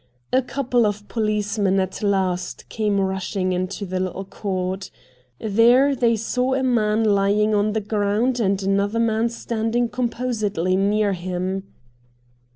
A 0.33 0.41
couple 0.41 0.87
of 0.87 1.07
policemen 1.07 1.79
at 1.79 2.01
last 2.01 2.67
came 2.69 2.99
rushing 2.99 3.53
into 3.53 3.85
the 3.85 3.99
little 3.99 4.25
court. 4.25 4.89
There 5.39 5.93
they 5.95 6.15
saw 6.15 6.55
a 6.55 6.63
man 6.63 7.03
lying 7.03 7.53
on 7.53 7.73
the 7.73 7.81
ground 7.81 8.39
and 8.39 8.63
another 8.63 8.97
man 8.97 9.29
standing 9.29 9.89
composedly 9.89 10.75
near 10.75 11.13
him. 11.13 11.65